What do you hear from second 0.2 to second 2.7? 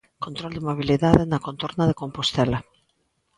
Control de mobilidade na contorna de Compostela.